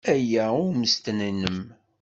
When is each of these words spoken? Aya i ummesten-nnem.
Aya 0.13 0.45
i 0.59 0.59
ummesten-nnem. 0.69 1.61